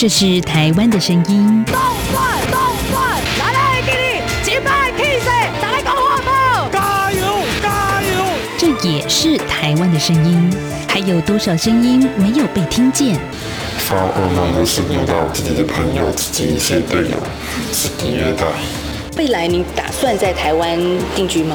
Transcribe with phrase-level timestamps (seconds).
[0.00, 1.62] 这是台湾的声音。
[1.66, 1.74] 动
[2.10, 2.58] 转动
[2.90, 5.26] 转，来来给你击败 K C，
[5.60, 6.70] 再来搞活宝！
[6.72, 7.20] 加油
[7.62, 8.24] 加油！
[8.56, 10.50] 这也是台湾的声音。
[10.88, 13.20] 还有多少声音没有被听见？
[13.76, 17.16] 发噩梦的是遇到自己的朋友、自己一些队友
[17.70, 18.46] 是虐待。
[19.18, 20.78] 未来你打算在台湾
[21.14, 21.54] 定居吗？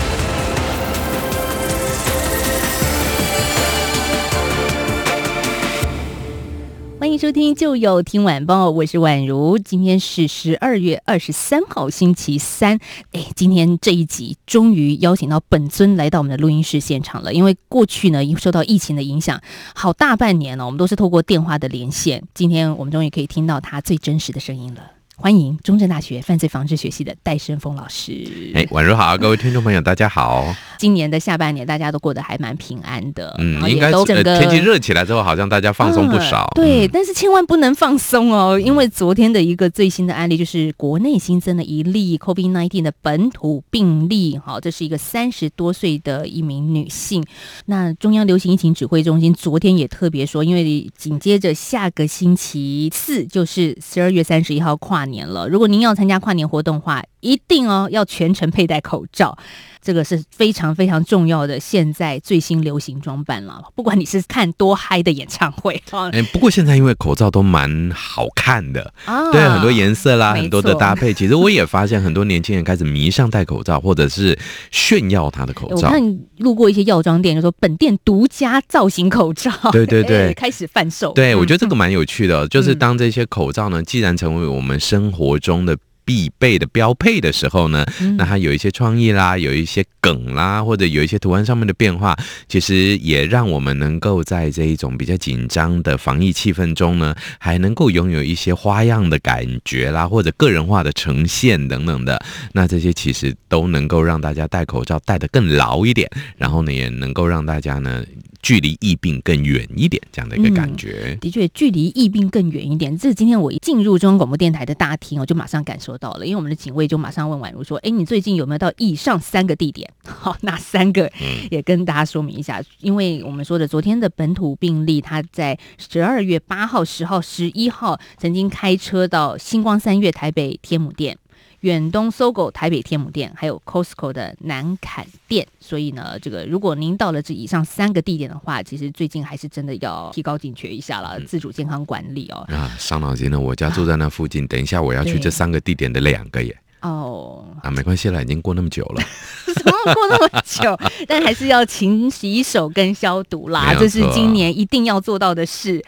[7.21, 9.59] 收听就有听晚报，我是宛如。
[9.59, 12.79] 今天是十二月二十三号，星期三。
[13.11, 17.31] 哎，今天这一集终于邀请到本尊来到我们的录音室现场了。
[17.31, 19.39] 因为过去呢，因受到疫情的影响，
[19.75, 22.23] 好大半年了，我们都是透过电话的连线。
[22.33, 24.81] 今天我们终于可以听到他最真实的声音了。
[25.21, 28.11] 欢迎中正大学犯罪防治学系的戴胜峰老师。
[28.55, 30.51] 哎，宛如好，各位听众朋友，大家好。
[30.79, 33.35] 今年的下半年，大家都过得还蛮平安的。
[33.37, 36.51] 嗯，应该整个天气热起来之后，好像大家放松不少。
[36.55, 44.39] 嗯、对，但是千万不能放松哦，因为昨天的一个最新的案例，就是国内新增了一例 COVID-19 的本土病例。
[44.43, 47.23] 好，这是一个三十多岁的一名女性。
[47.67, 59.37] 那中央流行疫情指挥中心昨天也特别说，因为紧接着下个星期四就是十二月三十一号跨年年了，如果您要参加跨年活动的话，一定哦要全程佩戴口罩。
[59.83, 63.59] 这个是非常非常重要的，现在最新流行装扮了。
[63.73, 65.81] 不管你是看多嗨的演唱会，
[66.13, 71.11] 哎，不过现在因为口罩都蛮好看的，啊、对，很多颜色啦，很多的搭配。
[71.11, 74.37] 其实我也发现很多年轻人开始迷上戴口罩，或者是
[74.69, 75.75] 炫耀他的口罩。
[75.75, 81.11] 我看路过一些药妆店，就说本店独家造型口罩，对对对， 开始贩售。
[81.13, 85.75] 对，我觉得这个蛮有趣的，就是当这些口罩呢，既然成为我们生活中的。
[86.11, 87.85] 必备的标配的时候呢，
[88.17, 92.13] 那它有一些创意啦，有一些梗啦，或者有一些图案上面的变化，
[92.49, 102.21] 其实也让我们能够在这一种比较紧张的防疫气氛中呢，还能够拥有一些花样的感觉啦，或者个人化的呈现等等的。
[102.51, 108.03] 那这些其实都能够让大家戴口罩戴得更牢一点，然后呢，也能够让大家呢。
[108.41, 111.03] 距离疫病更远一点，这样的一个感觉。
[111.07, 112.97] 嗯、的确，距离疫病更远一点。
[112.97, 116.25] 这是今天我一进入中央广播电台的大厅，我就马上感受到了。
[116.25, 119.89] 因为我们的警卫就马上问宛如说：“哎，你最近有没有到以上三个地点？
[120.03, 121.11] 好，哪三个？
[121.49, 122.59] 也跟大家说明一下。
[122.59, 131.17] 嗯、因为我们说的昨天的本土病例，他在十二月八号、十号、十一号曾经开车到星光三月台北天母店。”
[131.61, 142.37] 远东 SOGO 台北天母店，还有 Costco 的南坎店，所以呢，这个如果您到了这以上三个地点的话，其实最近还是真的要提高警觉一下了，自主健康管理哦。
[142.49, 146.57] 啊，伤脑筋了，我家住在那附近，啊、等一下我要去这三个地点的两个耶。
[146.81, 149.03] 哦，啊，没关系了，已经过那么久了，
[149.53, 150.77] 怎么过那么久？
[151.07, 155.83] 但还是要勤洗手跟消毒啦，这是今年一定要做到的事。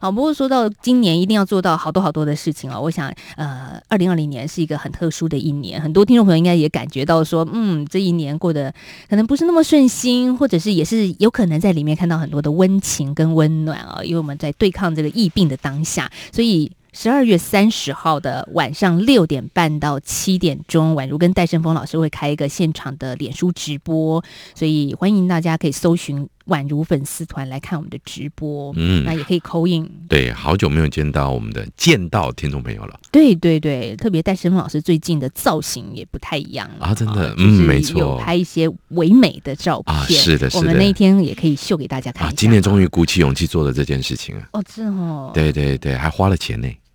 [0.00, 8.72] 好，不过说到今年一定要做到好多好多的事情啊，我想，呃，二零二零年是一个很特殊的一年，很多听众朋友应该也感觉到说，嗯，这一年过得
[9.10, 16.70] 可能不是那么顺心，或者是也是有可能在里面看到很多的温情跟温暖啊，因为我们在对抗这个疫病的当下，所以。
[17.00, 24.20] 十二月三十号的晚上六点半到七点钟，宛如跟戴胜峰老师会开一个现场的脸书直播，
[24.52, 28.72] 所以欢迎大家可以搜寻宛如粉丝团来看我们的直播。
[28.74, 29.88] 嗯，那也可以 call in。
[30.08, 32.98] 对，好久没有见到我们的见到听众朋友了。
[33.12, 39.94] 对对对，特别戴胜峰老师最近的造型也不太一样了啊，真的，嗯，没错，有拍一些唯美的照片。
[39.94, 42.32] 啊，是的，是的，我们那一天也可以秀给大家看一下。
[42.32, 44.48] 啊，今年终于鼓起勇气做了这件事情啊！
[44.54, 46.68] 哦，是哦，对对对，还花了钱呢。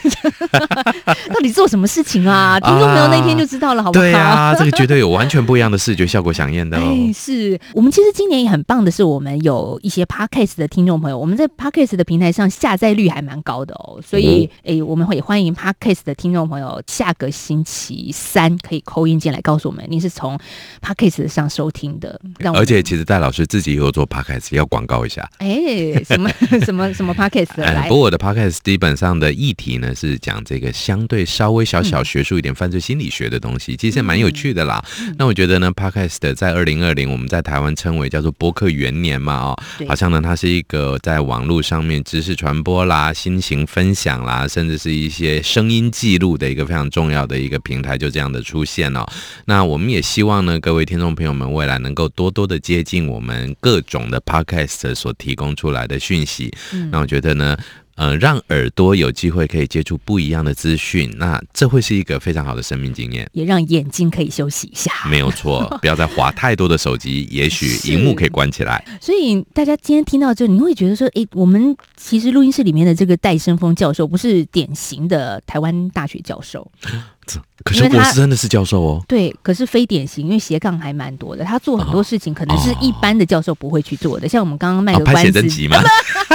[1.32, 2.58] 到底做什么事情啊？
[2.60, 4.02] 听众朋友那天就知道了，好不好？
[4.02, 6.82] 对啊，这个绝对有完全不一样的视觉效果，响应的哦。
[6.90, 14.00] 哎，是我们其实今年也很棒的是，我们有一些 Podcast 的听众朋友，我们在 Podcast 的平台上下载率还蛮高的哦。
[14.04, 20.38] 所以，哎、嗯，我们会也欢迎 Podcast 的听众朋友，下个星期三可以 call in 进来告诉我们，您是从
[20.82, 22.20] Podcast 上收听的。
[22.54, 25.28] 而且，其实戴老师自己也有做 Podcast，要广告一下。
[25.38, 26.30] 哎，什么
[26.64, 27.88] 什么什么 Podcast 来？
[27.88, 29.88] 不过我的 Podcast 基本上的议题呢。
[30.00, 34.82] 是讲这个相对稍微小小学术一点犯罪心理学的东西，其实蛮有趣的啦。
[35.00, 49.06] 嗯、那我觉得呢，Podcast 在二零二零我们在台湾称为叫做播客元年嘛，哦，好像呢它是一个在网络上面知识传播啦、心情分享啦，甚至是一些声音记录的一个非常重要的一个平台，就这样的出现哦。
[49.44, 56.50] 那我们也希望呢，各位听众朋友们未来能够多多的接近我们各种的 Podcast 所提供出来的讯息。
[56.72, 57.56] 嗯、那我觉得呢。
[58.00, 64.90] 呃，让耳朵有机会可以接触不一样的资讯，那这会是一个非常好的生命经验，也让眼睛可以休息一下。
[65.06, 68.82] 没有错， 不要再划太多的手机，也许荧幕可以关起来。
[69.02, 76.66] 所以大家今天听到这，你会觉得说，诶，我们其实录音室里面的这个戴生峰教授不是典型的台湾大学教授，
[77.64, 79.04] 可是我是真的是教授哦。
[79.06, 85.76] 对，可是非典型，因为斜杠还蛮多的，他做很多事情可能是一般的教授不会去做的，哦、像我们刚刚卖个关子，拍写真集吗？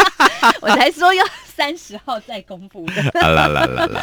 [0.62, 1.26] 我才说要。
[1.56, 4.02] 三十号再公布的， 啦啦啦啦啦！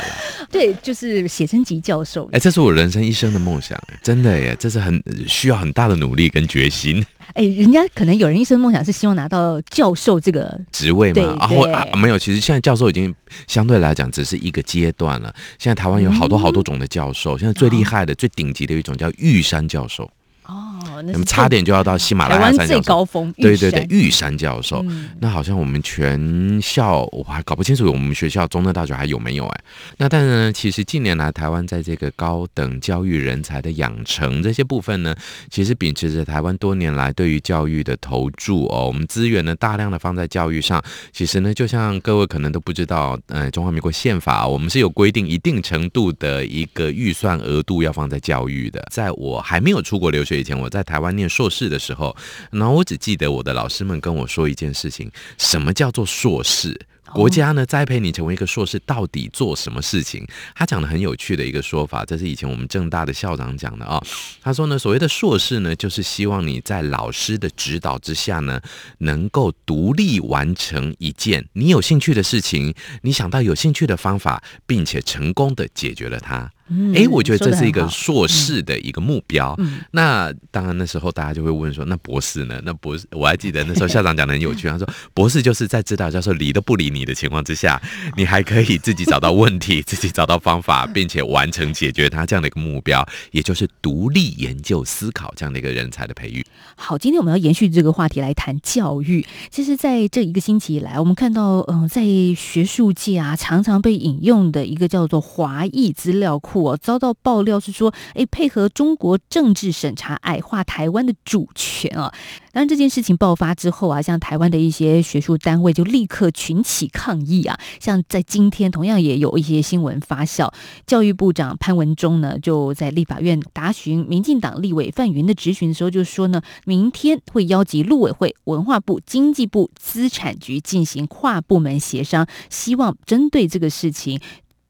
[0.50, 2.28] 对，就是写真集教授。
[2.32, 4.56] 哎，这是我人生一生的梦想，真的耶！
[4.58, 7.04] 这是很需要很大的努力跟决心。
[7.34, 11.36] 哎，人家可能有人一生梦想是希望拿到教授这个职位嘛？
[11.38, 13.14] 啊，或啊，没有，其实现在教授已经
[13.46, 15.34] 相对来讲只是一个阶段了。
[15.58, 20.10] 现在台湾有好多好多种的教授，现在最厉害的、最顶级的一种叫玉山教授。
[20.44, 24.84] 哦，那么差点就要到喜马拉雅山最高峰，对对对，玉山教授。
[24.88, 29.60] 嗯、那好像我们全校我还搞不清楚，我们学校中正大学还有没有哎？
[29.98, 35.14] 那但是呢，其实近年来台湾在这个高等教育人才的养成这些部分呢，
[35.48, 40.82] 其实秉持着台湾多年来对于教育的投注哦，我们资源呢大量的放在教育上。
[41.12, 48.84] 其实呢，就像各位可能都不知道，呃，中华民国宪法我们是有规定一定程度的一个预算额度要放在教育的。
[48.90, 50.31] 在我还没有出国留学。
[50.38, 52.16] 以前我在台湾念硕士的时候，
[52.50, 56.78] 然后我只记得我的老师们跟我说一件事情：什么叫做硕士？
[57.12, 60.26] 国家呢栽培你成为一个硕士，到底做什么事情？
[60.54, 64.02] 他讲的很有趣的一个说法，这是以前我们正大的校长讲的啊。
[64.40, 68.58] 他说呢，所谓的硕士呢，就是希望你在老师的指导之下呢，
[68.98, 76.50] 能够独立完成一件你有兴趣的事情，你想到有兴趣的方法，并且成功的解决了它。
[76.94, 79.56] 哎，我觉得这是一个硕士的一个目标。
[79.90, 82.60] 那当然，那时候大家就会问说，那博士呢？
[82.64, 87.80] 那博士，我还记得那时候校长讲的很有趣，他说， 博士就是在指导教授理都不理你的情况之下，
[88.16, 96.44] 你还可以自己找到问题，自己找到方法，并且完成解决他这样的一个目标，也就是独立研究思考这样的一个人才的培育。
[96.76, 99.26] 好，今天我们要延续这个话题来谈教育。
[99.50, 102.02] 其实，在这一个星期以来，我们看到，嗯、呃，在
[102.36, 106.61] 学术界啊，常常被引用的一个叫做华裔资料库。
[106.62, 112.12] 我遭到爆料是说，诶，配合中国政治审查，矮化台湾的主权啊。
[112.52, 117.58] 当然，这件事情爆发之后啊，像台湾的一些学术单位就立刻群起抗议啊。
[117.80, 120.52] 像在今天，同样也有一些新闻发酵，
[120.86, 134.20] 教育部长潘文忠呢就在立法院答询民进党立委范云的质询的时候，就说呢，明天会邀集陆委会、文化部、经济部、资产局进行跨部门协商，希望针对这个事情。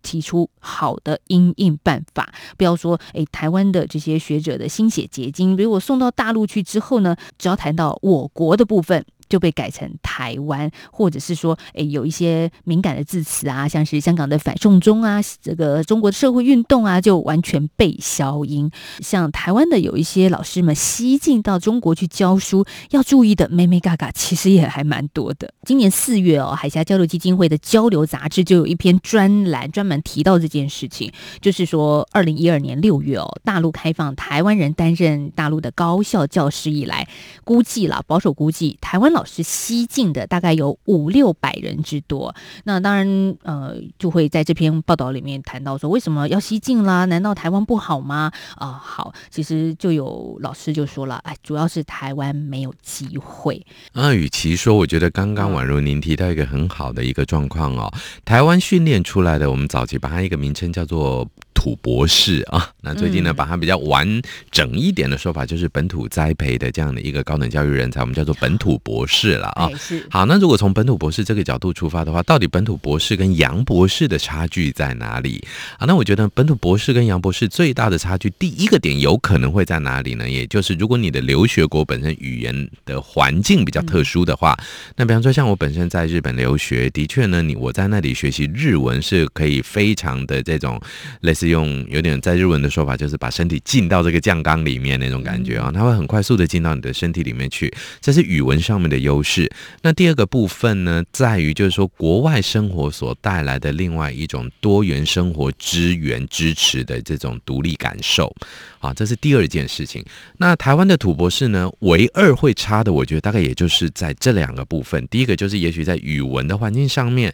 [0.03, 9.05] 提出好的应应办法，不要说诶，台湾的这些学者的心血结晶，如果送到大陆去之后呢，只要谈到我国的部分。
[9.33, 18.71] 就被改成台湾，或者是说，诶，有一些敏感的字词啊，像是香港的反送中啊，这个中国的社会运动啊，就完全被消音。
[19.01, 25.55] 像台湾的有一些老师们西进到中国去教书，要注意的妹妹嘎嘎其实也还蛮多的。
[25.65, 37.09] 今年四月哦，海峡交流基金会的交流杂志就有一篇专栏专门提到这件事情，就是说，二零一二年六月哦，大陆开放台湾人担任大陆的高校教师以来，
[37.45, 42.35] 估计啦，保守估计，台湾老是西进的，大概有五六百人之多。
[42.65, 47.05] 那当然，呃，就会在这篇报道里面谈到说，为什么要西进啦？
[47.07, 48.31] 难道台湾不好吗？
[48.57, 53.65] 啊、好，其实就有老师就说了，哎，主要是台湾没有机会。
[53.93, 57.93] 啊，与其说，我觉得刚刚宛如您提到一个很好的一个状况哦，
[58.25, 61.29] 台湾训练出来的，我们早期把它一个名称叫做。
[61.63, 69.71] 土博士啊，那最近呢，把它比较完整一点的说法，就是本土栽培的这样的一个高等教育人才，我们叫做本土博士了啊。
[70.11, 75.41] 好，那如果从本土博士这个角度出发的话，到底本土博士跟洋博士的差距在哪里
[75.79, 75.87] 啊？
[75.87, 80.29] 那我觉得本土博士跟洋博士最大的差距，第一个点有可能会在哪里呢？
[80.29, 84.59] 也就是如果你的留学国本身语言的环境比较特殊的话，
[84.97, 90.81] 那比方说像我本身在日本留学，的确呢，你我在那里学习日文是可以非常的这种
[91.21, 91.52] 类似于。
[91.53, 99.49] 用有点在日文的说法，就是把身体浸到这个酱缸里面那种感觉啊，它会很快速的进到你的身体里面去，这是语文上面的优势。
[99.83, 108.35] 那第二个部分呢，在于就是说国外生活所带来的另外一种多元生活资源支持的这种独立感受
[108.81, 110.05] 啊，这是第二件事情。
[110.39, 115.07] 那台湾的土博士呢，唯二会差的，我觉得大概也就是在这两个部分。
[115.09, 117.33] 第一个就是也许在语文的环境上面。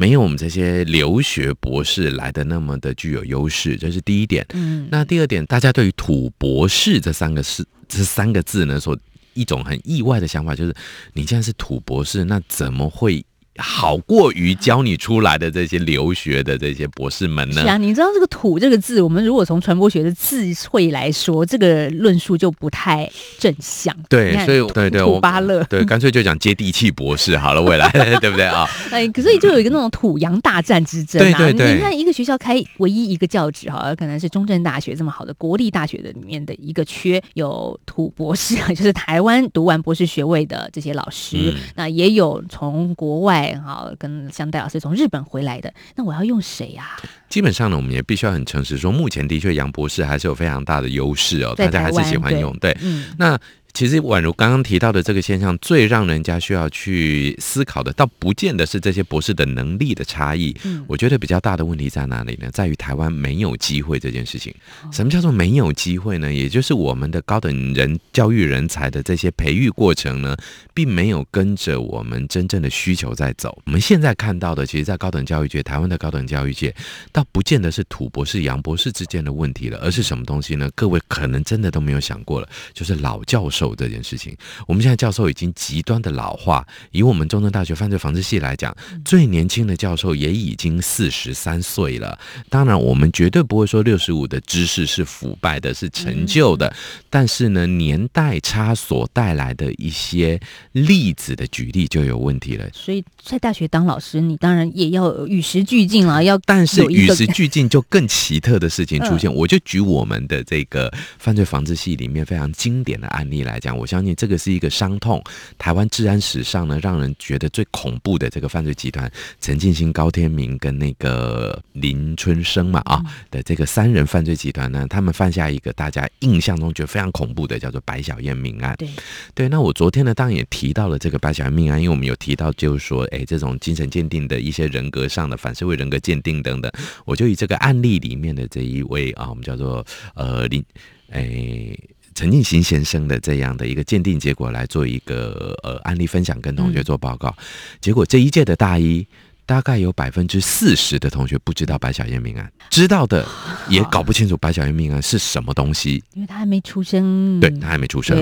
[0.00, 4.46] 没有我们这些留学博士来的那么的具有优势，这是第一点。
[4.54, 8.98] 嗯，那第二点，大家对于“土博士”这三个字，这三个字呢，所
[9.34, 10.74] 一种很意外的想法就是，
[11.12, 13.22] 你既然是土博士，那怎么会？
[13.60, 17.62] 好过于教你出来的这些留学的这些博士们呢？
[17.62, 23.94] 是啊，你知道这个“土”这个字，我们如果从传播学的智慧来说，这个论述就不太正向。
[24.08, 27.88] 对，所以对对，土巴勒， 对，干脆就讲接地气博士好了，未来
[28.20, 28.66] 对不对啊？
[28.90, 31.38] 哎，可是就有一个那种土洋大战之争啊！
[31.38, 43.49] 对对对，你看一个学校开唯一一个教职哈，可能是中正大学这么好的国立大学的里面的一个缺有土博士，就是台湾读完博士学位的这些老师，嗯、那也有从国外。
[43.56, 46.96] 好，跟香代老师从日本回来的，那我要用谁呀？
[47.28, 52.52] 基本上呢，我们也必须要很诚实说，目前的确杨博士还是有非常大的优势哦，大家还是喜欢用。
[52.58, 53.38] 对，对嗯、那。
[53.72, 60.54] 其实宛如刚刚提到的这个现象，最让人家需要去思考的，倒不见得是这些博士的能力的差异。
[60.64, 62.50] 嗯，我觉得比较大的问题在哪里呢？
[62.52, 64.54] 在于台湾没有机会这件事情。
[64.92, 66.32] 什么叫做没有机会呢？
[66.32, 70.36] 也就是我们的高等人教育人才的这些培育过程呢，
[70.74, 73.56] 并没有跟着我们真正的需求在走。
[73.66, 76.74] 我们现在看到的，其实，在高等教育界，台湾的高等教育界，
[77.12, 80.68] 倒不见得是土博士、洋博士之间的问题了，而是什么东西呢？
[80.74, 83.59] 各位可能真的都没有想过了，就是老教授。
[83.60, 84.34] 受这件事情，
[84.66, 86.66] 我们现在教授已经极端的老化。
[86.92, 88.74] 以我们中正大学犯罪防治系来讲，
[89.04, 92.18] 最年轻的教授也已经四十三岁了。
[92.48, 96.72] 当然，我们绝对不会说六十五的知识是腐败的，是陈旧的。
[97.10, 100.40] 但是呢，年代差所带来的一些
[100.72, 102.66] 例子的举例就有问题了。
[102.72, 106.24] 所以在大学当老师，你当然也要与时俱进了。
[106.24, 109.30] 要但是与时俱进就更奇特的事情出现。
[109.32, 113.49] 我就举我们的这个犯罪防治系里面非常经典的案例来。
[113.50, 115.22] 来讲，我相信这个是一个伤痛。
[115.58, 128.74] 台湾治安史上呢，让人觉得最恐怖的这个犯罪集团——陈进兴、高天明跟那个林春生嘛啊的这个三人犯罪集团呢，他们犯下一个大家印象中觉得非常恐怖的，叫做白小燕命案。
[128.78, 128.88] 对
[129.34, 136.70] 对，那我昨天呢，当然也提到了这个白小燕命案，因为我们有提到，就是说，哎，这种精神鉴定的一些人格上的反社会人格鉴定等等，
[137.04, 140.64] 我就以这个案例里面的这一位啊，我们叫做呃林
[141.10, 141.76] 哎。
[142.14, 147.34] 陈进行先生的这样的一个鉴定结果来做一个呃案例分享，跟同学做报告。
[147.80, 149.06] 结果这一届的大一，
[149.46, 153.26] 大概有百分之四十的同学不知道白小燕命案，知道的
[153.68, 157.40] 也搞不清楚白小燕命案是什么东西，因为他还没出生。
[157.40, 158.16] 对，他还没出生。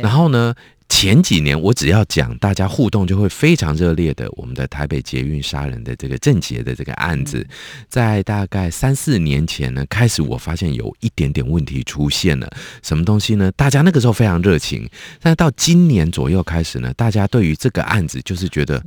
[0.00, 0.54] 然后呢？
[0.94, 4.30] 前几年我只要讲，大家互动就会非常热烈的。
[4.36, 7.44] 我们的台北捷运杀人的这个郑捷的这个案子，
[7.88, 12.48] 在大概三四年前呢，开始我发现有一点点问题出现了。
[12.80, 13.50] 什么东西呢？
[13.52, 14.88] 大家那个时候非常热情，
[15.20, 18.80] 但是到今年左右开始呢，大家对于这个案子就是觉得，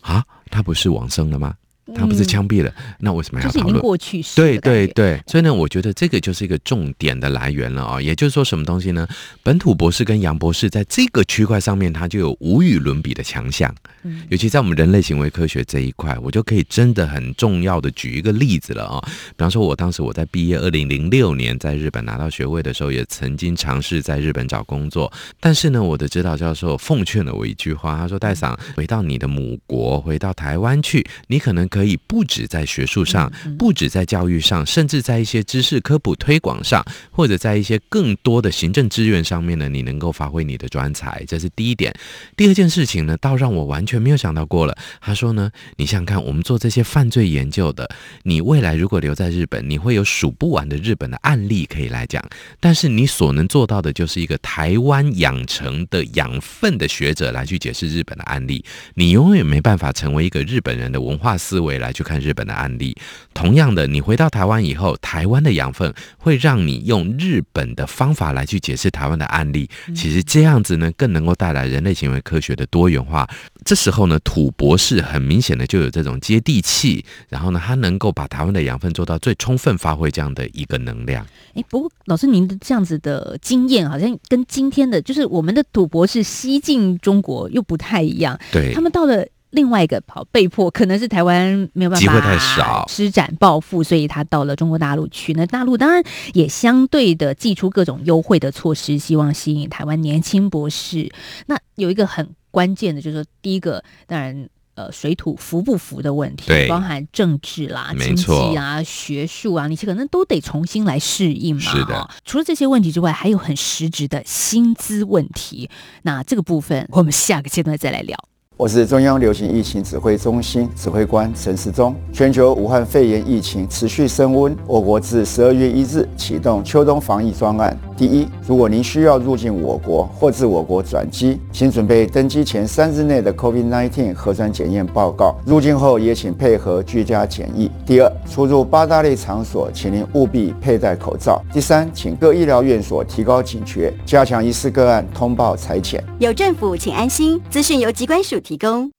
[0.00, 1.54] 啊，他不是往生了吗？
[1.94, 3.80] 他不是枪毙了，嗯、那为什么要讨论？
[3.80, 4.36] 过去式。
[4.36, 8.00] 对对对，所以呢，我觉得这个就是一个重点的来源了啊、哦。
[8.00, 9.06] 也就是说，什么东西呢？
[9.42, 13.74] 本土博士跟杨博士在这个区块上面，他就有无与伦比的强项。
[14.02, 19.04] 嗯，尤其在我们人类行为科学这一块，我就可以真的很重要的举一个例子了啊、哦。
[19.06, 25.12] 比方说，我当时我在毕业二零零六年在日本拿到学位的时候，也曾经尝试在日本找工作。
[25.40, 41.94] 但是呢，我的指导教授奉劝了我一句话，他说：“戴桑，回到你的母国，回到台湾去，你可能可以。”不止在学术上，不止在教育上，甚至在一些知识科普推广上，或者在一些更多的行政资源上面呢，你能够发挥你的专才，这是第一点。
[42.36, 44.76] 第二件事情呢，倒让我完全没有想到过了。
[45.00, 47.88] 他说呢，你想想看，我们做这些犯罪研究的，
[48.24, 52.22] 你未来如果留在日本，你会有数不完的日本的案例可以来讲，
[52.60, 58.62] 但是你所能做到的，就是一个台湾养成的养分的学者来去解释日本的案例，
[58.94, 62.02] 你永远没办法成为一个日本人的文化思维来去。
[62.02, 62.96] 看日本的案例，
[63.32, 69.70] 同样的，你回到台湾以后，台湾的养分会让你用日本的方法来去解释台湾的案例。
[69.94, 73.24] 其实这样子呢，更能够带来人类行为科学的多元化。
[73.64, 81.24] 这时候呢，土博士很明显的就有这种接地气，然后呢，他能够把台湾的养分做到最充分发挥这样的一个能量。
[81.54, 88.36] 哎，不过老师您的这样子的经验，好像跟今天的就是我们的土博士西进中国又不太一样。
[88.50, 89.24] 对，他们到了。
[89.52, 95.32] 另外一个跑被迫，可能是台湾没有办法，机会太少，施展抱负，所以他到了中国大陆去。
[95.34, 101.10] 那大陆当然也相对的祭出各种优惠的措施，希望吸引台湾年轻博士。
[101.46, 111.60] 那有一个很关键的，就是说第一个，当然呃，水土服不服的问题，对，包含政治啦、经济啊、学术啊，你可能都得重新来适应嘛。
[111.60, 112.10] 是的。
[112.24, 115.68] 除了这些问题之外，还有很实质的薪资问题。
[116.04, 118.16] 那这个部分，我们下个阶段再来聊。
[118.62, 121.92] 我是中央流行疫情指挥中心指挥官陈时中。
[122.12, 127.76] 全球武汉肺炎疫情持续升温，我国自十二月一日启动秋冬防疫专案。
[127.96, 135.36] 第一，如果您需要入境我国或自我国转机，请准备登机前三日内的 COVID-19 核酸检验报告。
[135.44, 137.68] 入境后也请配合居家检疫。
[137.84, 141.42] 第二，出入八大类场所，请您务必佩戴口罩。
[141.52, 146.02] 第三，请各医疗院所提高警觉，加强疑似个案通报筛检。
[146.20, 147.40] 有政府，请安心。
[147.50, 148.92] 资讯由疾管署提提供。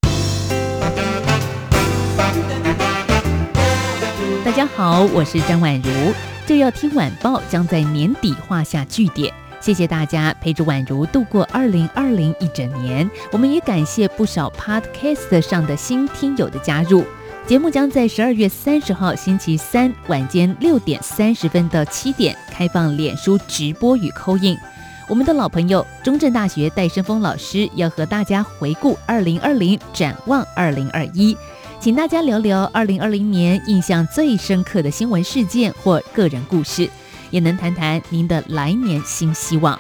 [4.43, 5.91] 大家好，我是张婉如。
[6.48, 9.31] 就要听晚报将在年底画下句点，
[9.62, 13.07] 谢谢大家陪着婉如度过二零二零一整年。
[13.31, 17.05] 我们也感谢不少 Podcast 上的新听友的加入。
[17.45, 24.57] 节目将在十二月三十号星期三晚间六点三十分到七点开放脸书直播与扣印。
[25.10, 31.36] 我们的老朋友中正大学戴生峰老师要和大家回顾二零二零，展望二零二一。
[31.79, 36.89] 请大家聊聊二零二零年印象最深刻的新闻事件或个人故事，
[37.31, 39.77] 也能谈谈您的来年新希望。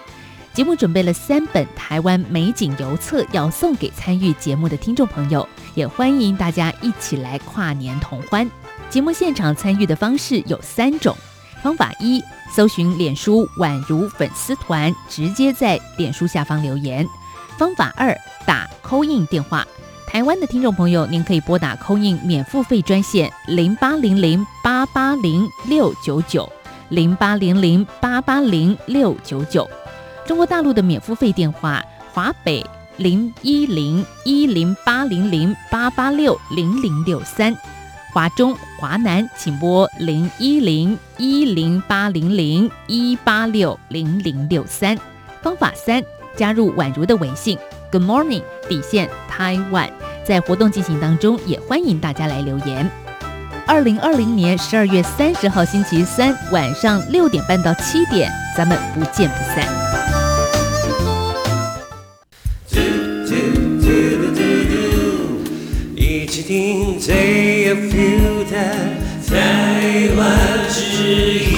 [0.53, 8.47] 节目准备了三本台湾美景邮册要送给参与节目的听众朋友，也欢迎大家一起来跨年同欢。
[8.89, 11.15] 节目现场参与的方式有三种：
[11.63, 12.21] 方法一，
[12.53, 17.05] 搜寻脸书宛如粉丝团，直接在脸书下方留言；
[17.57, 18.13] 方法二，
[18.45, 19.65] 打 call in 电话。
[20.05, 26.51] 台湾的听众朋友，您可以拨打 call in 免付费专线零八零零八八零六九九
[26.89, 29.67] 零八零零八八零六九九。
[30.27, 31.81] 中国大陆的免付费电话：
[32.13, 32.61] 华北
[32.97, 37.53] 零一零一零八零零八八六零零六三；
[38.13, 44.95] 华中、华南请拨零一零一零八零零一八六零零六三。
[45.41, 46.03] 方法三：
[46.37, 47.57] 加入宛如的微信。
[47.91, 49.89] Good morning，底线台湾，
[50.23, 52.87] 在活动进行当中，也欢迎大家来留言。
[53.65, 60.02] 二零二零年十二月三十号星期三晚上六点半到七点，咱们不见不散。
[66.45, 68.57] 听最有 feel 的
[69.29, 71.52] 台湾之音。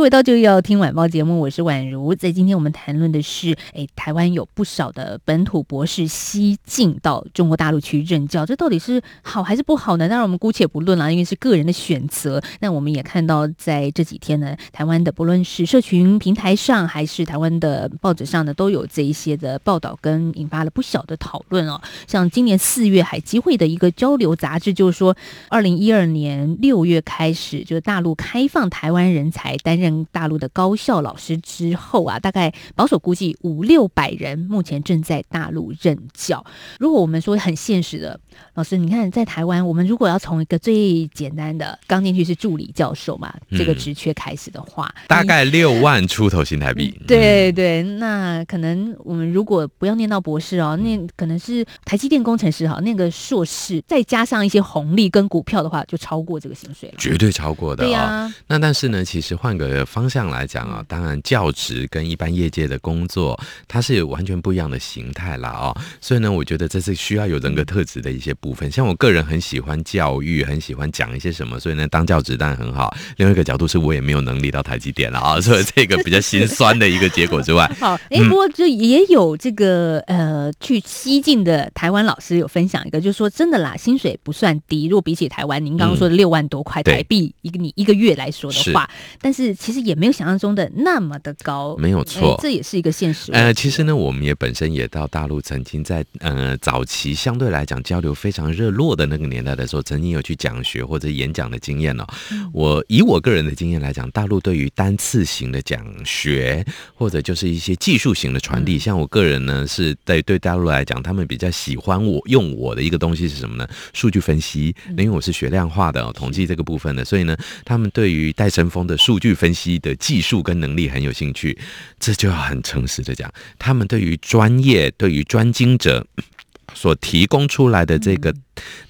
[0.00, 2.14] 回到就要听晚报节目，我是宛如。
[2.14, 10.08] 在今天我们谈论的是，哎，台湾有不少的本土博士西进到中国大陆去任教，这到底是好还是不好呢？
[10.08, 12.42] 当然我们姑且不论啦，因为是个人的选择。
[12.60, 21.78] 那我们也看到，在这几天呢，台湾的不论是社群平台上，还是台湾的报纸上呢，都有这一些的报道，跟引发了不小的讨论哦。
[22.06, 25.14] 像今年四月海基会的一个交流杂志，就是说，
[25.50, 36.44] 二零一二年六月开始，就是大陆开放台湾人才担任大陆的高校老师之后啊，大概保守估计五六百人目前正在大陆任教。
[36.78, 38.18] 如果我们说很现实的，
[38.54, 46.90] 老师，你看在台湾，我们如果要从一个最简单的刚进去是助理教授嘛，这个职缺开始的话，嗯、大概六万出头新台币。
[47.06, 57.86] 对对，那可能我们如果不要念到博士哦，那可能是台积电工程师哈，那个硕士再加上一些红利跟股票的话，就超过这个薪水了，绝对超过的、哦。
[57.86, 59.79] 对呀、啊，那但是呢，其实换个。
[59.80, 65.76] 呃，方向来讲啊，当然教职跟一般业界的工作，它是有完全不一样的形态啦哦。
[66.02, 68.70] 所以呢，我觉得这是需要有人格特质的一些部分。
[68.70, 72.94] 像我个人很喜欢教育，很喜欢讲一些什么，所以呢，当教职当然很好。
[73.16, 88.90] 另外一个角度是我也没有能力到台积电了啊， 所以这个比较心酸的一个结果之外， 好，哎、欸，不过就也有这个呃，去西进的台湾老师有分享一个，就是说真的啦，薪水不算低，如果比起台湾您刚刚说的六万多块台币一个你一个月来说的话，
[89.20, 89.54] 但是。
[89.60, 93.32] 其实也没有想象中的那么的高，没有错，这也是一个现实。
[93.32, 102.04] 呃，其实呢，我们也本身也到大陆，曾经在呃早期相对来讲交流非常热络的那个年代的时候，曾经有去讲学或者演讲的经验哦。
[102.32, 113.68] 嗯、我以我个人的经验来讲，大陆对于单次型的讲学或者就是一些技术型的传递，嗯、像我个人呢，是对对大陆来讲，他们比较喜欢我用我的一个东西是什么呢？
[113.92, 119.59] 数据分析，因为我是学量化的、哦、统计这个部分的，所以呢，他们对于戴森峰的数据分析。
[119.60, 121.58] 析的技术跟能力很有兴趣，
[121.98, 126.06] 这就要很诚实的讲，他们对于专业、对于专精者
[126.72, 128.34] 所提供出来的这个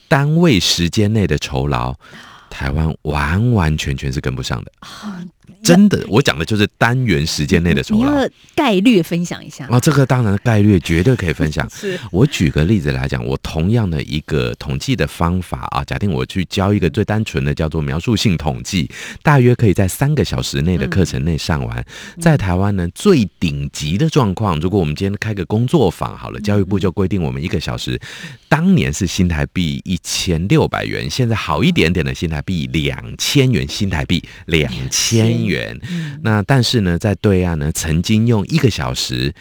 [0.06, 1.94] 单位时间内的酬劳，
[2.48, 4.72] 台湾完完全全是跟不上的。
[5.62, 8.00] 真的，我讲的就是单元时间内的酬劳。
[8.00, 11.68] 你要概率分享一下啊，这个当然概率绝对可以分享。
[11.70, 18.90] 是我举个例子来讲，我同样的一个统计的方法啊，假定我去教一个最单纯的叫做描述性统计，
[19.22, 21.84] 大约可以在三个小时内的课程内上完。
[22.18, 28.00] 在台湾呢，最顶级的状况，如果我们今天开个工作坊好了，教育部就规定我们一个小时，
[28.48, 35.49] 当年是新台币一千六百元，现在好一点点的新台币两千元，新台币两千元。
[35.50, 35.78] 元，
[36.22, 39.34] 那但是呢，在对岸呢，曾经用一个小时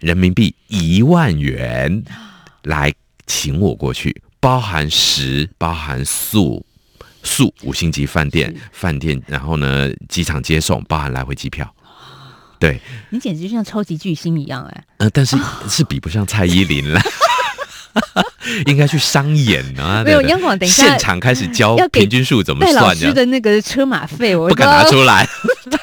[0.00, 2.02] 人民币一万元
[2.64, 2.92] 来
[3.26, 6.66] 请我过去，包含食，包含宿，
[7.22, 11.72] 宿五星级饭店，饭店，然后呢，机场接送，包含来回机票。
[12.58, 12.80] 对，
[13.10, 15.36] 你简直就像超级巨星一样哎，呃，但是
[15.68, 17.00] 是比不上蔡依林了。
[18.66, 20.02] 应该去商演啊！
[20.04, 22.82] 没有央广，等一下现场开始教平均数怎么算。
[22.82, 25.28] 老师的那个车马费，我不敢拿出来。
[25.70, 25.78] 对，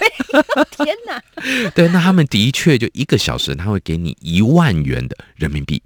[0.85, 1.21] 天哪！
[1.75, 5.81] 对，那他们的确就一个小时，他会给你一万元的人民币。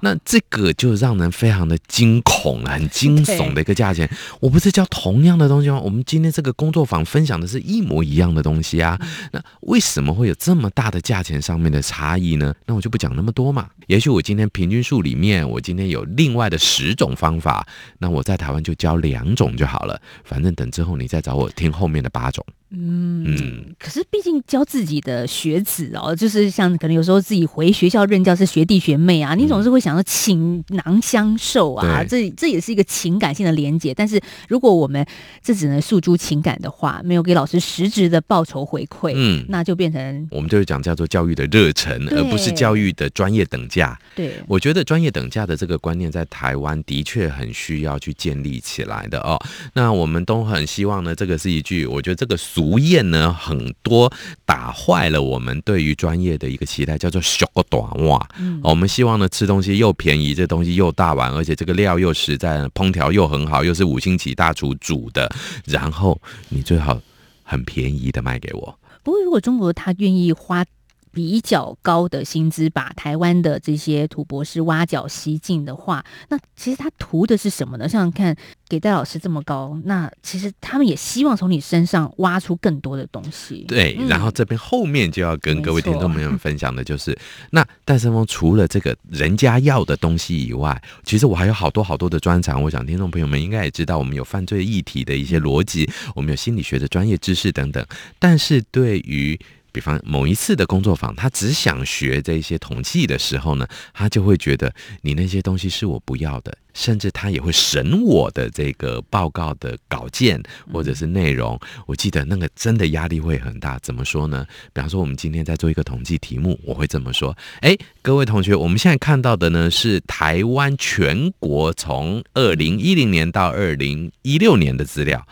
[0.00, 4.10] 那这个就让人非常的惊恐，很惊悚的一个价钱。
[4.40, 5.80] 我不是教同样的东西吗？
[5.80, 8.98] 我们今天这个工作坊分享的是一模一样的东西啊。
[9.32, 12.54] 那为什么会有这么大的价钱上面的差异呢？
[12.66, 13.68] 那我就不讲那么多嘛。
[13.86, 17.66] 也许我今天平均数里面，我今天有另外的十种方法，
[17.98, 20.00] 那我在台湾就教两种就好了。
[20.24, 22.44] 反正等之后你再找我听后面的八种。
[22.72, 33.92] 嗯嗯，可是毕竟教自己的学子哦，就是像可能有时候自己回学校任教是学弟学妹啊，你总是会想要倾囊相授啊，这这也是一个情感性的连结。
[33.92, 35.04] 但是如果我们
[35.42, 43.98] 这只能诉诸情感的话，没有给老师实质的报酬回馈，嗯，那就变成我们就是讲叫做教育的热忱，而不是教育的专业等价。
[44.14, 49.36] 对，我觉得专业等价的这个观念在台湾的确很需要去建立起来的哦。
[49.74, 54.12] 那我们都很希望呢，这个是一句，我觉得这个俗谚呢，很多
[54.44, 58.28] 打坏了我们对于专业的一个期待，叫做“小个短袜”。
[58.38, 65.30] 嗯，我们希望呢，吃东西又便宜，这东西又大碗，而且这个料又实在，烹调又很好，又是五星级大厨煮的，
[65.64, 67.00] 然后你最好
[67.42, 68.78] 很便宜的卖给我。
[69.02, 70.64] 不过，如果中国他愿意花。
[71.12, 77.88] 比较高的薪资把台湾的这些土博士挖角吸进的话，那其实他图的是什么呢？
[77.88, 78.36] 想想看
[78.68, 83.64] 给戴老师这么高，那其实他们也希望从你身上挖出更多的东西。
[83.66, 87.16] 对，嗯、然后这边后面就要跟各位听众朋友们分享的就是，
[87.50, 92.62] 那戴森峰除了这个人家要的东西以外，其实我还有好多好多的专长。
[92.62, 97.84] 我想听众朋友们应该也知道，我们有犯罪议题的一些逻辑，我们有心理学的专业知识等等。
[98.18, 99.38] 但是对于
[99.72, 111.58] 比方某一次的工作坊，他只想学这些统计的时候呢，他就会觉得你那些东西是我不要的，甚至他也会审我的这个报告的稿件或者是内容。
[111.86, 113.78] 我记得那个真的压力会很大。
[113.80, 114.46] 怎么说呢？
[114.72, 125.26] 比方说，我们今天在做一个统计题目，我会这么说：哎，各位同学，我们现在看到的呢是台湾全国从二零一零年到二零一六年的资料。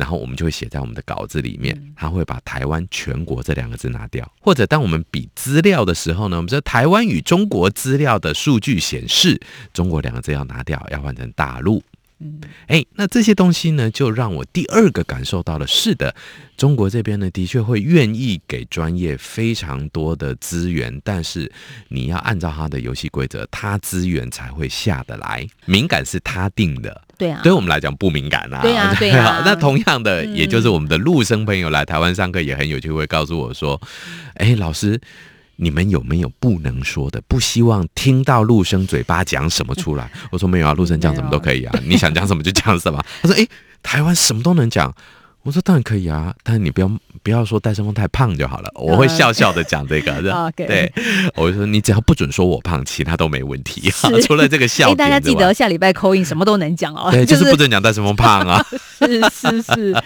[0.00, 9.38] 然后我们就会写在我们的稿子里面，他会把“台湾全国”这两个字拿掉，或者当我们比资料的时候呢，我们说“台湾与中国资料的数据显示
[9.74, 11.82] ”，“中国”两个字要拿掉，要换成“大陆”。
[12.22, 16.14] 嗯，哎，那这些东西呢，就让我第二个感受到了，是的，
[16.56, 21.50] 中国这边呢，的确会愿意给专业非常多的资源，但是
[21.88, 29.42] 你要按照他的游戏规则，他资源才会下得来，敏感是他定的，对啊，对我们来讲不敏感啊，对啊， 对啊。
[29.46, 33.80] 那同样的，也就是我们的陆生朋友来台湾上课也很有趣，会告诉我说，
[34.34, 35.00] 哎，老师。
[35.60, 37.20] 你们有没有不能说的？
[37.28, 40.10] 不希望听到陆生嘴巴讲什么出来？
[40.32, 43.02] 我说没有啊，陆生讲什么都可以啊，你想讲什么就讲什么。
[43.22, 43.48] 他说：“诶，
[43.82, 44.92] 台湾什么都能讲。”
[45.42, 46.90] 我说当然可以啊，但是你不要
[47.22, 48.70] 不要说戴胜峰太胖就好了。
[48.74, 50.12] 我会笑笑的讲这个，
[50.54, 50.92] 对，
[51.34, 53.90] 我就说你只要不准说我胖，其他都没问题。
[54.22, 57.10] 除了这个笑点，大家记得下礼拜 call in 什么都能讲哦。
[57.10, 58.62] 对，就是不准讲戴胜峰胖啊。
[59.00, 60.02] 是是是，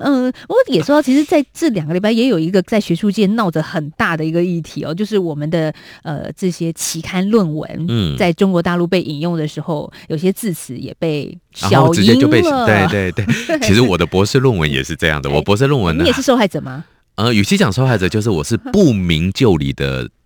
[0.00, 13.24] 嗯，我也说，其实在这两个礼拜也有一个在学术界闹着很大的一个议题哦，就是我们的呃这些期刊论文，嗯，在中国大陆被引用的时候，有些字词也被小直接就被对对对。
[13.60, 14.71] 其实我的博士论文。
[14.72, 16.84] 也是这样的，我博士论文呢，你也是受害者吗？
[17.14, 20.08] 呃，与其讲受害者，就是我是不明就里的。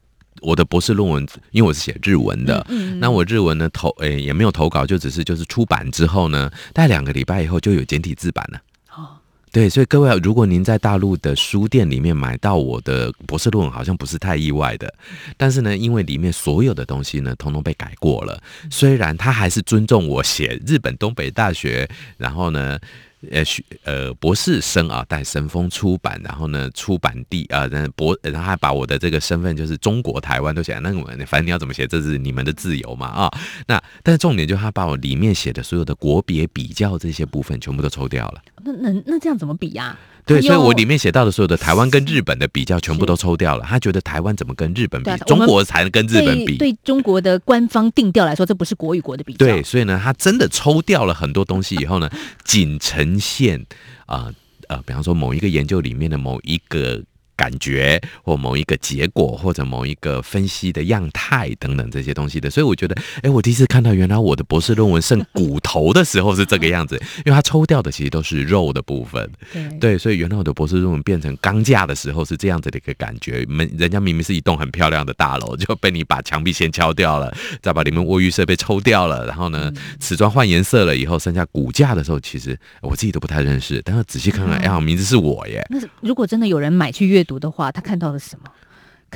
[0.42, 8.61] 我的博士论文，因为我是写日文的，嗯，那我日文呢投，诶、欸、也没有投稿，就只是就是出版之后呢，大概两个礼拜以后就有简体字版了。
[8.94, 9.16] 哦
[9.50, 14.92] 对，所以各位，如果您在大陆的书店里面买到我的博士论文，好像不是太意外的。
[15.38, 18.38] 但是呢，因为里面所有的东西呢，通通被改过了，
[18.70, 22.78] 虽然他还是尊重我写日本东北大学，然后呢。
[23.31, 33.31] 呃，学呃博士生啊，带神风出版，然后呢，出版地啊，然、呃、博，然后还把我的这个身份就是中国台湾都写，那我反正你要怎么写，这是你们的自由嘛啊。
[33.67, 38.43] 那但是重点就是他把我里面写的所有的国别比较这些部分全部都抽掉了。
[38.65, 43.65] 那那那这样怎么比呀、对，所以我里面写到的所有的台湾跟日本的比较，全部都抽掉了。
[43.65, 45.17] 他觉得台湾怎么跟日本比？
[45.25, 46.59] 中国才能跟日本比。
[46.59, 49.39] 对中国的官方定调来说，这不是国与国的比较。
[49.39, 52.11] 对，所以呢，他真的抽掉了很多东西以后呢，
[52.45, 53.65] 仅呈现
[54.07, 54.35] 啊
[54.67, 57.01] 呃，呃，比方说某一个研究里面的某一个。
[57.37, 69.31] 感觉或某一个结果，或者某一个分析的样态等等这些东西的，所以我觉得，哎，我第一次看到原来我的博士论文剩骨头的时候是这个样子，因为它抽掉的其实都是肉的部分。
[69.53, 73.44] 对，对，所以原来我的博士论文变成钢架的时候是这样子的一个感觉。
[73.49, 79.70] 门人家明明是一栋很漂亮的大楼，就被你把墙壁先敲掉了，再把里面卫浴设备抽掉了，然后呢，
[80.01, 83.83] 瓷砖换颜色了以后，剩下骨架的时候，其实我自己都不太认识。
[83.85, 85.64] 但是仔细看看，哎呀，名字是我耶。
[85.70, 88.51] 那如果真的有人买去阅读的话，他看到了什么？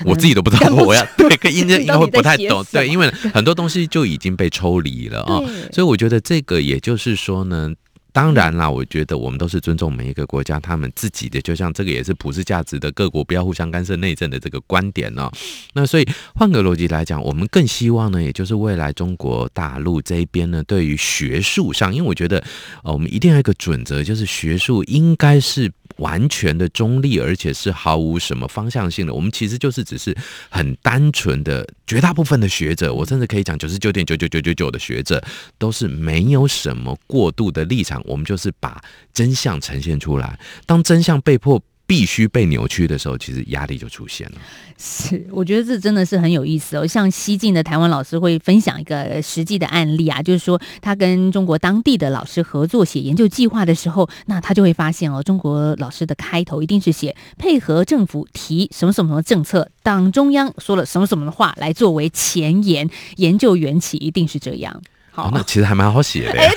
[0.05, 5.41] 我自己都不知道，我要对，应该应该会不太懂，对，因为很多东西就已经被抽离了啊，
[5.73, 7.73] 所以我觉得这个也就是说呢。
[8.13, 15.31] 当然啦，我觉得我们都是尊重每一个国家他们自己的，就像这个也是普世价值的，各国不要互相干涉内政的这个观点呢。
[15.75, 22.43] 那所以换个逻辑来讲，我们更希望呢，也就是未来中国大陆这一边呢，对于学术上，因为我觉得
[22.83, 25.71] 呃，我们一定要一个准则，就是学术应该是。
[25.97, 29.13] 完全的中立，而且是毫无什么方向性的。
[29.13, 30.17] 我们其实就是只是
[30.49, 35.23] 很单纯的，绝大部分的学者，我甚至可以讲九十九点九九九九九的学者，
[35.59, 38.00] 都是没有什么过度的立场。
[38.05, 38.81] 我们就是把
[39.13, 40.39] 真相呈现出来。
[40.67, 44.39] 当真相被迫必须被扭曲的时候，其实压力就出现了。
[44.79, 46.87] 是，我觉得这真的是很有意思哦。
[46.87, 64.81] 像西晋的台湾老师会分享一个实际的案例啊，就是说他跟中国当地的老师合作写研究计划的时候，那他就会发现哦，中国老师的开头一定是写配合政府提什么什么什么政策，党中央说了什么什么的话来作为前言，研究缘起一定是这样。
[65.13, 66.39] 好，哦、那其实还蛮好写的。
[66.39, 66.49] 哎，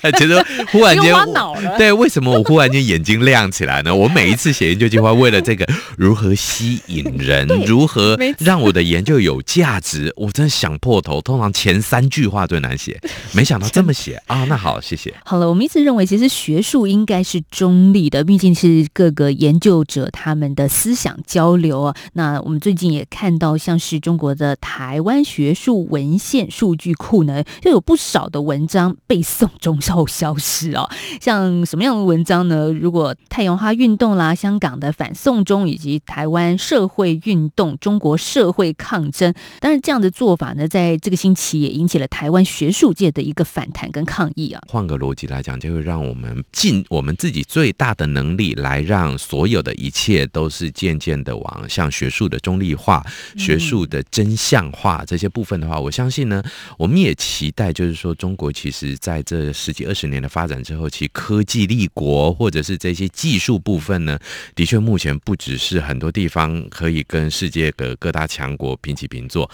[0.00, 1.12] 对， 其实忽然间，
[1.76, 3.92] 对，为什么我忽然间眼睛亮起来呢？
[3.92, 11.20] 我每一次写研究计划，为了这个如何吸引人，如何 让我的研究有价值，我真的想破头。
[11.20, 13.00] 通常前三句话最难写，
[13.32, 14.44] 没想到这么写啊！
[14.44, 15.12] 那好，谢谢。
[15.24, 21.96] 好了，我们一直认为，其实学术应该是中立的，毕竟是各个研究者他们的思想交流啊。
[22.12, 27.82] 那我们最近也看到，像是中国的台湾学术文献数据库呢，就有。
[27.88, 30.86] 不少的文章被送中后消失哦，
[31.22, 32.70] 像什么样的文章呢？
[32.70, 44.60] 如果太阳花运动啦、香港的反送中以及台湾社会运动、中国社会抗争，当然这样的做法呢，在这个星期也引起了台湾学术界的一个反弹跟抗议啊。
[44.68, 53.02] 换个逻辑来讲，就会让我们尽我们自己最大的能力，来让所有的一切都是渐渐的往向学术的中立化、
[53.38, 56.42] 学术的真相化这些部分的话，我相信呢，
[56.76, 57.72] 我们也期待。
[57.78, 64.18] 就是说，中国其实在这十几二十年的发展之后，其科技立国或者是这些技术部分呢，
[64.56, 69.48] 的确目前不只是很多地方可以跟世界的各大强国平起平坐，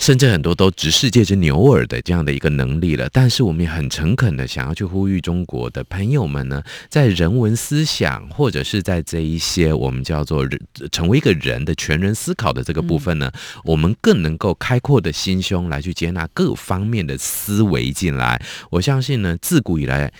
[0.00, 3.08] 甚至很多都执世界之牛耳的这样的一个能力了。
[3.12, 10.44] 但是我们也很诚恳的想要去呼吁中国的朋友们呢，在人文思想或者是在这一些我们叫做
[10.90, 13.30] 成为一个人的全人思考的这个部分呢，
[13.62, 17.59] 我们更能够开阔的心胸来去接纳各方面的思。
[17.60, 20.10] 思维进来，我相信呢，自古以来，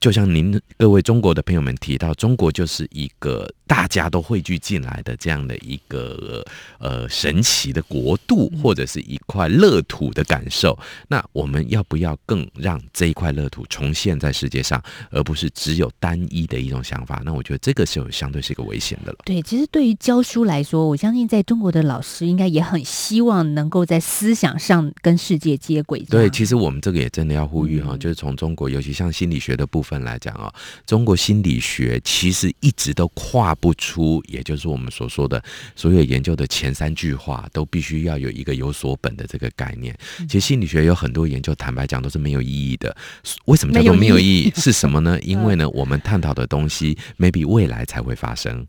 [0.00, 3.48] 就像您各位中国的朋友们提到，中国就是一个。
[3.70, 6.44] 大家都汇聚进来的这样的一个
[6.80, 10.76] 呃神奇的国度，或者是一块乐土的感受。
[11.06, 17.22] 那我们要不要更让这一块乐土重现在世界上，而不是只有单一的一种想法？
[17.24, 19.18] 那我觉得这个是有相对是一个危险的了。
[19.24, 26.00] 对，其实对于教书来说，我相信在中国的老师应该也很希望能够在思想上跟世界接轨。
[26.10, 30.52] 对，其实我们这个也真的要呼吁哈，就是从中国，尤其像心理学的部分来讲啊，
[30.84, 33.54] 中国心理学其实一直都跨。
[33.60, 35.42] 不出，也就是我们所说的
[35.76, 39.96] 所有研究的前三句话，都必须要有一个有所本的这个概念。
[40.28, 42.96] 其实心理学有很多研究，坦白讲都是没有意义的。
[43.44, 44.52] 为什么叫做没有意义？
[44.56, 45.18] 是什么呢？
[45.22, 48.66] 因为呢，我们探讨的东西，maybe 未来才会发生，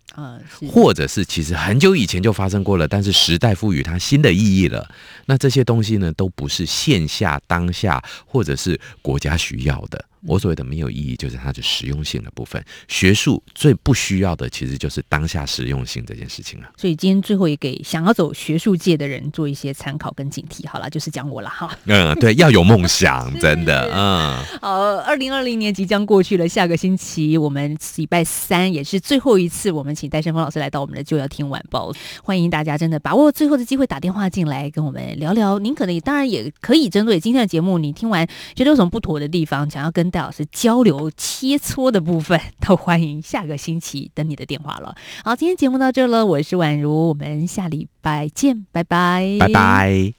[0.70, 4.90] 或者是其实很久以前就发生过了，但是时代赋予它新的意义了。
[5.26, 10.06] 那这些东西呢，都不是线下当下或者是国家需要的。
[10.26, 12.64] 我所谓的没有意义，就是它的实用性的部分。
[12.88, 16.70] 学术最不需要的，其实就是当下实用性这件事情了。
[16.78, 20.68] 所以今天最后也给想要走学术界的人做一些参考跟警惕。
[20.68, 21.76] 好了，就是讲我了哈。
[21.86, 23.92] 嗯，对，要有梦想， 真的。
[23.94, 24.38] 嗯。
[24.62, 31.92] 好，二零二零年即将过去了，下个星期我们礼拜三也是最后一次，我们请戴胜峰老师来到我们的就要听晚报。
[32.24, 35.58] 欢迎大家真的把握最后的机会打电话进来跟我们聊聊。
[35.60, 44.94] 您可能也当然也可以针对今天的节目，你听完觉得有什么不妥的地方，想要戴老师交流切磋的部分，都欢迎下个星期等你的电话了。
[45.24, 50.10] 好，今天节目到这了，我是宛如，我们下礼拜见，拜拜，拜拜。